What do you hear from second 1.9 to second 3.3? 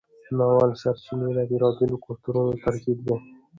کلتورونو ترکیب دی.